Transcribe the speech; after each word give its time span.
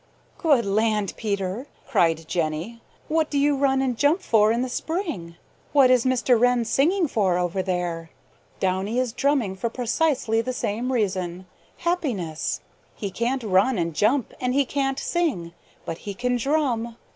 "Good 0.39 0.65
land, 0.65 1.13
Peter!" 1.15 1.67
cried 1.87 2.27
Jenny. 2.27 2.81
"What 3.07 3.29
do 3.29 3.37
you 3.37 3.55
run 3.55 3.83
and 3.83 3.95
jump 3.95 4.23
for 4.23 4.51
in 4.51 4.63
the 4.63 4.67
spring? 4.67 5.35
What 5.73 5.91
is 5.91 6.05
Mr. 6.05 6.39
Wren 6.39 6.65
singing 6.65 7.07
for 7.07 7.37
over 7.37 7.61
there? 7.61 8.09
Downy 8.59 8.97
is 8.97 9.13
drumming 9.13 9.55
for 9.55 9.69
precisely 9.69 10.41
the 10.41 10.53
same 10.53 10.91
reason 10.91 11.45
happiness. 11.77 12.61
He 12.95 13.11
can't 13.11 13.43
run 13.43 13.77
and 13.77 13.93
jump 13.93 14.33
and 14.41 14.55
he 14.55 14.65
can't 14.65 14.97
sing, 14.97 15.53
but 15.85 15.99
he 15.99 16.15
can 16.15 16.35
drum. 16.35 16.97